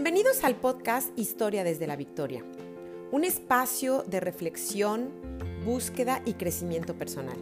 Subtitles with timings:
[0.00, 2.44] Bienvenidos al podcast Historia desde la Victoria,
[3.10, 5.10] un espacio de reflexión,
[5.64, 7.36] búsqueda y crecimiento personal.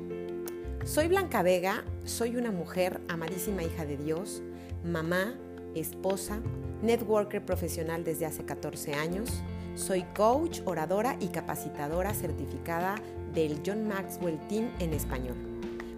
[0.86, 4.42] Soy Blanca Vega, soy una mujer amadísima hija de Dios,
[4.82, 5.34] mamá,
[5.74, 6.40] esposa,
[6.80, 9.28] networker profesional desde hace 14 años,
[9.74, 12.94] soy coach, oradora y capacitadora certificada
[13.34, 15.36] del John Maxwell Team en español.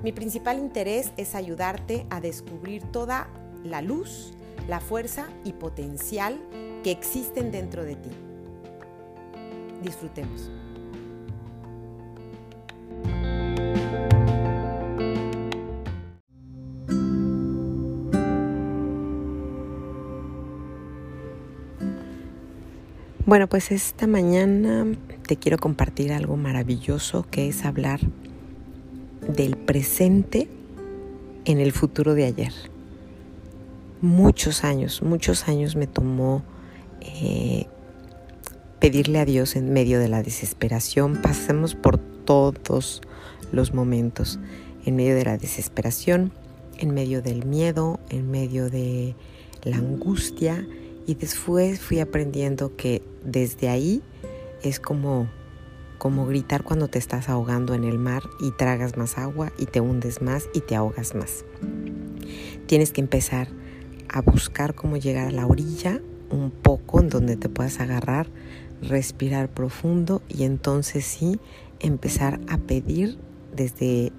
[0.02, 3.28] Mi principal interés es ayudarte a descubrir toda
[3.62, 4.32] la luz,
[4.66, 6.38] la fuerza y potencial
[6.82, 8.10] que existen dentro de ti.
[9.82, 10.50] Disfrutemos.
[23.26, 24.86] Bueno, pues esta mañana
[25.26, 28.00] te quiero compartir algo maravilloso que es hablar
[29.20, 30.48] del presente
[31.44, 32.77] en el futuro de ayer
[34.00, 36.42] muchos años, muchos años me tomó
[37.00, 37.66] eh,
[38.78, 41.20] pedirle a Dios en medio de la desesperación.
[41.22, 43.02] Pasemos por todos
[43.52, 44.38] los momentos,
[44.84, 46.32] en medio de la desesperación,
[46.78, 49.14] en medio del miedo, en medio de
[49.62, 50.66] la angustia
[51.06, 54.02] y después fui aprendiendo que desde ahí
[54.62, 55.28] es como
[55.98, 59.80] como gritar cuando te estás ahogando en el mar y tragas más agua y te
[59.80, 61.44] hundes más y te ahogas más.
[62.66, 63.48] Tienes que empezar
[64.08, 68.28] a buscar cómo llegar a la orilla un poco en donde te puedas agarrar,
[68.82, 71.38] respirar profundo y entonces sí
[71.80, 73.18] empezar a pedir
[73.54, 74.12] desde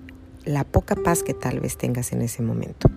[0.45, 2.89] la poca paz que tal vez tengas en ese momento.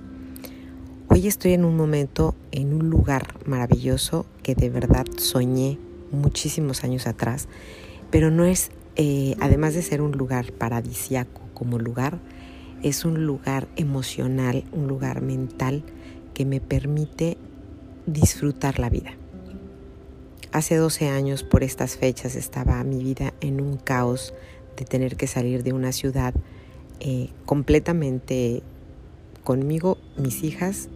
[1.09, 5.79] Hoy estoy en un momento, en un lugar maravilloso que de verdad soñé
[6.11, 7.49] muchísimos años atrás,
[8.11, 12.19] pero no es, eh, además de ser un lugar paradisiaco como lugar,
[12.83, 15.85] es un lugar emocional, un lugar mental
[16.33, 17.37] que me permite
[18.07, 19.13] disfrutar la vida.
[20.53, 24.35] Hace 12 años por estas fechas estaba mi vida en un caos
[24.77, 26.35] de tener que salir de una ciudad
[27.01, 28.63] eh, completamente
[29.45, 30.89] conmigo, mis hijas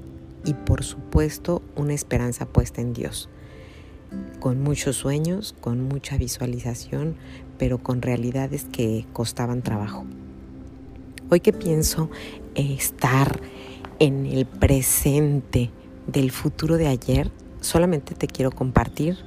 [0.45, 3.29] y por supuesto una esperanza puesta en Dios.
[4.41, 7.17] Con muchos sueños, con mucha visualización,
[7.59, 10.05] pero con realidades que costaban trabajo.
[11.29, 12.09] Hoy que pienso
[12.55, 13.41] estar
[13.99, 15.71] en el presente
[16.07, 17.31] del futuro de ayer,
[17.61, 19.19] solamente te quiero compartir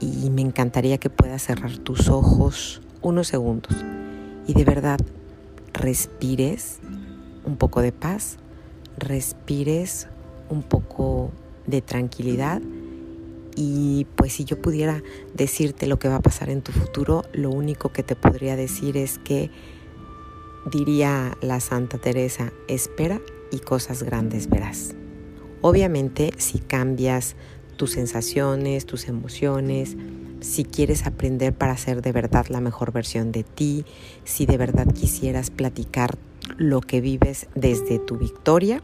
[0.00, 3.72] y me encantaría que puedas cerrar tus ojos unos segundos
[4.46, 5.00] y de verdad
[5.72, 6.78] respires
[7.44, 8.38] un poco de paz,
[8.96, 10.08] respires
[10.48, 11.30] un poco
[11.66, 12.62] de tranquilidad
[13.54, 15.02] y pues si yo pudiera
[15.34, 18.96] decirte lo que va a pasar en tu futuro, lo único que te podría decir
[18.96, 19.50] es que
[20.70, 23.20] diría la Santa Teresa, espera
[23.52, 24.94] y cosas grandes verás.
[25.60, 27.36] Obviamente si cambias
[27.76, 29.96] tus sensaciones, tus emociones,
[30.40, 33.84] si quieres aprender para ser de verdad la mejor versión de ti,
[34.24, 36.18] si de verdad quisieras platicar
[36.56, 38.82] lo que vives desde tu victoria,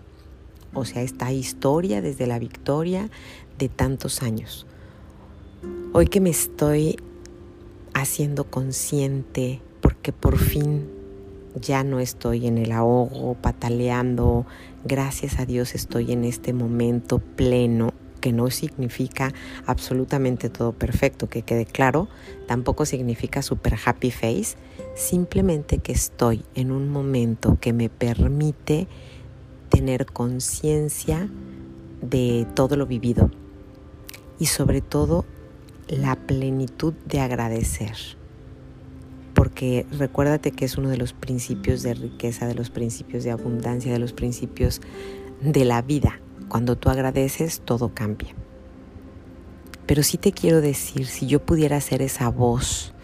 [0.74, 3.10] o sea, esta historia desde la victoria
[3.58, 4.66] de tantos años.
[5.92, 6.96] Hoy que me estoy
[7.94, 10.97] haciendo consciente porque por fin
[11.60, 14.46] ya no estoy en el ahogo, pataleando,
[14.84, 19.32] gracias a Dios estoy en este momento pleno, que no significa
[19.66, 22.08] absolutamente todo perfecto, que quede claro,
[22.47, 24.56] tampoco significa super happy face,
[24.94, 28.88] simplemente que estoy en un momento que me permite
[29.68, 31.28] tener conciencia
[32.02, 33.30] de todo lo vivido
[34.38, 35.24] y sobre todo
[35.88, 38.17] la plenitud de agradecer
[39.38, 43.93] porque recuérdate que es uno de los principios de riqueza, de los principios de abundancia,
[43.93, 44.81] de los principios
[45.41, 46.21] de la vida.
[46.49, 48.34] Cuando tú agradeces, todo cambia.
[49.87, 52.94] Pero sí te quiero decir, si yo pudiera ser esa voz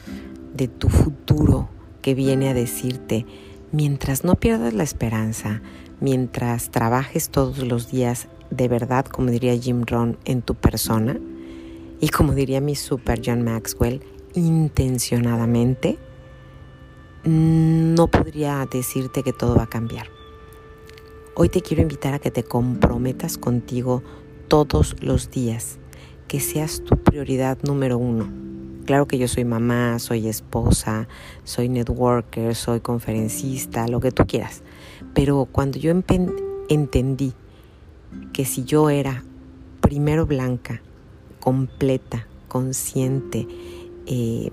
[0.57, 1.69] de tu futuro
[2.03, 3.27] que viene a decirte,
[3.71, 5.63] mientras no pierdas la esperanza,
[6.01, 11.17] mientras trabajes todos los días de verdad, como diría Jim Rohn, en tu persona,
[12.01, 14.03] y como diría mi super John Maxwell,
[14.35, 15.97] intencionadamente,
[17.25, 20.09] no podría decirte que todo va a cambiar.
[21.35, 24.03] Hoy te quiero invitar a que te comprometas contigo
[24.49, 25.79] todos los días,
[26.29, 28.29] que seas tu prioridad número uno.
[28.85, 31.09] Claro que yo soy mamá, soy esposa,
[31.45, 34.63] soy networker, soy conferencista, lo que tú quieras.
[35.15, 35.91] Pero cuando yo
[36.69, 37.33] entendí
[38.35, 39.25] que si yo era
[39.81, 40.83] primero blanca,
[41.41, 43.49] completa, consciente,
[44.07, 44.51] eh,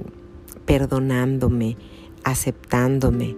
[0.65, 1.75] perdonándome,
[2.23, 3.35] aceptándome,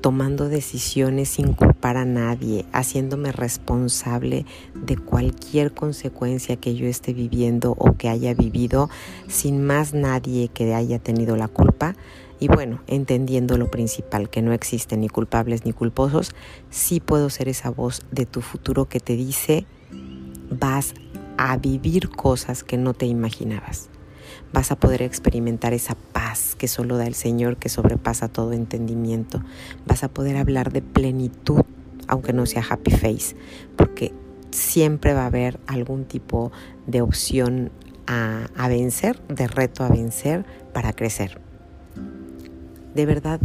[0.00, 7.74] tomando decisiones sin culpar a nadie, haciéndome responsable de cualquier consecuencia que yo esté viviendo
[7.78, 8.88] o que haya vivido
[9.28, 11.94] sin más nadie que haya tenido la culpa.
[12.38, 16.30] Y bueno, entendiendo lo principal, que no existen ni culpables ni culposos,
[16.70, 19.66] sí puedo ser esa voz de tu futuro que te dice,
[20.48, 20.94] vas
[21.36, 23.90] a vivir cosas que no te imaginabas
[24.52, 29.42] vas a poder experimentar esa paz que solo da el Señor, que sobrepasa todo entendimiento.
[29.86, 31.62] Vas a poder hablar de plenitud,
[32.06, 33.36] aunque no sea happy face,
[33.76, 34.12] porque
[34.50, 36.52] siempre va a haber algún tipo
[36.86, 37.70] de opción
[38.06, 41.40] a, vencer, de reto a vencer para crecer.
[42.94, 43.40] De verdad,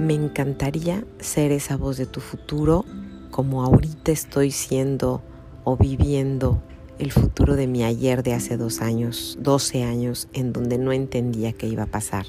[0.00, 2.84] me encantaría ser esa voz de tu futuro
[3.30, 5.22] como ahorita estoy siendo
[5.62, 6.60] o viviendo
[7.00, 11.54] el futuro de mi ayer de hace dos años, 12 años, en donde no entendía
[11.54, 12.26] qué iba a pasar,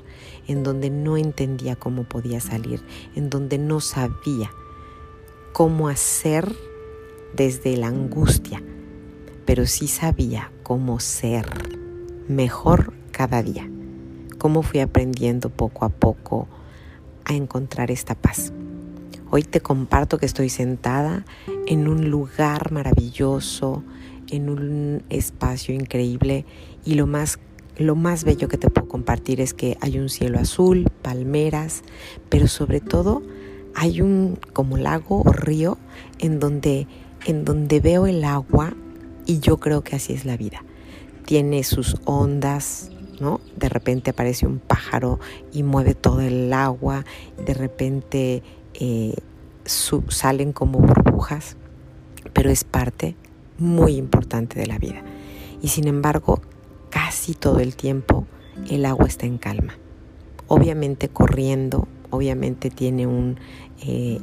[0.47, 2.81] en donde no entendía cómo podía salir,
[3.13, 4.49] en donde no sabía
[5.51, 6.55] cómo hacer
[7.35, 8.63] desde la angustia,
[9.45, 11.45] pero sí sabía cómo ser
[12.29, 13.69] mejor cada día,
[14.37, 16.47] cómo fui aprendiendo poco a poco
[17.25, 18.53] a encontrar esta paz.
[19.29, 21.25] Hoy te comparto que estoy sentada
[21.67, 23.83] en un lugar maravilloso,
[24.31, 26.45] en un espacio increíble
[26.83, 27.39] y lo más
[27.77, 31.83] lo más bello que te puedo compartir es que hay un cielo azul, palmeras,
[32.29, 33.23] pero sobre todo
[33.75, 35.77] hay un como lago o río
[36.19, 36.87] en donde
[37.25, 38.73] en donde veo el agua
[39.25, 40.63] y yo creo que así es la vida.
[41.25, 43.39] Tiene sus ondas, ¿no?
[43.55, 45.19] De repente aparece un pájaro
[45.53, 47.05] y mueve todo el agua,
[47.43, 48.43] de repente
[48.73, 49.15] eh,
[49.65, 51.57] salen como burbujas,
[52.33, 53.15] pero es parte
[53.61, 55.01] muy importante de la vida.
[55.61, 56.41] Y sin embargo,
[56.89, 58.25] casi todo el tiempo
[58.69, 59.77] el agua está en calma.
[60.47, 63.37] Obviamente corriendo, obviamente tiene un,
[63.85, 64.19] eh,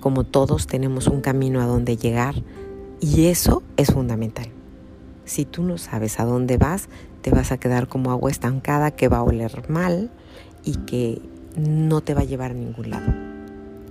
[0.00, 2.34] como todos tenemos un camino a donde llegar
[3.00, 4.48] y eso es fundamental.
[5.24, 6.88] Si tú no sabes a dónde vas,
[7.22, 10.10] te vas a quedar como agua estancada que va a oler mal
[10.64, 11.22] y que
[11.56, 13.12] no te va a llevar a ningún lado.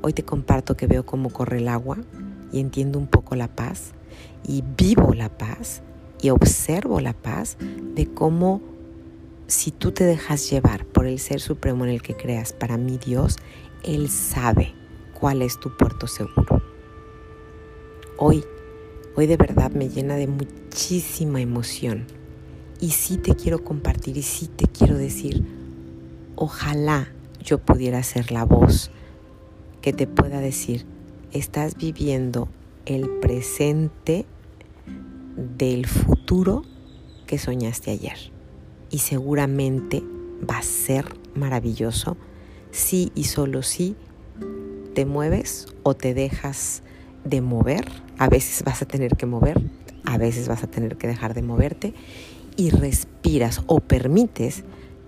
[0.02, 1.98] Hoy te comparto que veo cómo corre el agua
[2.52, 3.94] y entiendo un poco la paz
[4.48, 5.82] y vivo la paz
[6.22, 8.62] y observo la paz de cómo
[9.48, 12.98] si tú te dejas llevar por el ser supremo en el que creas, para mí
[12.98, 13.38] Dios,
[13.84, 14.74] Él sabe
[15.20, 16.64] cuál es tu puerto seguro.
[18.18, 18.44] Hoy,
[19.16, 22.06] hoy de verdad me llena de muchísima emoción
[22.80, 25.46] y sí te quiero compartir y sí te quiero decir,
[26.36, 27.10] ojalá
[27.44, 28.92] yo pudiera ser la voz
[29.82, 30.86] que te pueda decir,
[31.32, 32.48] estás viviendo
[32.86, 34.26] el presente
[35.58, 36.64] del futuro
[37.26, 38.18] que soñaste ayer.
[38.90, 40.04] Y seguramente
[40.50, 42.18] va a ser maravilloso
[42.72, 43.96] si y solo si
[44.94, 46.84] te mueves o te dejas
[47.24, 47.86] de mover.
[48.18, 49.62] A veces vas a tener que mover,
[50.06, 51.94] a veces vas a tener que dejar de moverte
[52.56, 54.64] y respiras o permites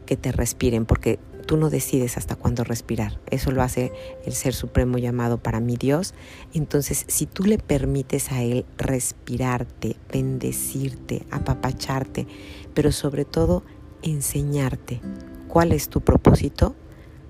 [0.06, 3.20] que te respiren, porque Tú no decides hasta cuándo respirar.
[3.30, 3.92] Eso lo hace
[4.26, 6.14] el Ser Supremo llamado para mí Dios.
[6.54, 12.28] Entonces, si tú le permites a Él respirarte, bendecirte, apapacharte,
[12.74, 13.64] pero sobre todo
[14.02, 15.02] enseñarte
[15.48, 16.76] cuál es tu propósito,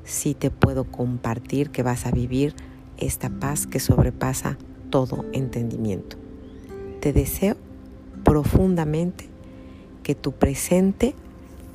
[0.03, 2.55] sí te puedo compartir que vas a vivir
[2.97, 4.57] esta paz que sobrepasa
[4.89, 6.17] todo entendimiento.
[7.01, 7.57] Te deseo
[8.23, 9.29] profundamente
[10.03, 11.15] que tu presente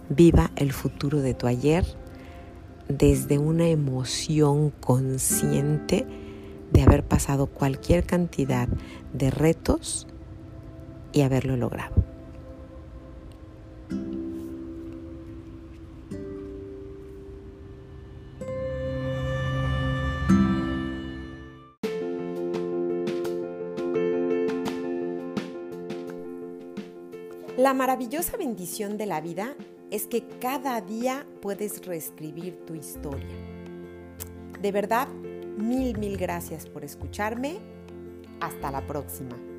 [0.09, 1.85] viva el futuro de tu ayer
[2.91, 6.07] desde una emoción consciente
[6.73, 8.69] de haber pasado cualquier cantidad
[9.13, 10.07] de retos
[11.13, 11.95] y haberlo logrado.
[27.57, 29.55] La maravillosa bendición de la vida
[29.91, 33.37] es que cada día puedes reescribir tu historia.
[34.61, 37.59] De verdad, mil, mil gracias por escucharme.
[38.41, 39.50] Hasta la próxima.